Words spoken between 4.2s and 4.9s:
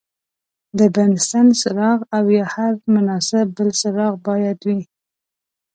باید وي.